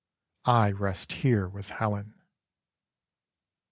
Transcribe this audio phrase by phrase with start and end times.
[0.49, 2.15] I rest here with Helen.'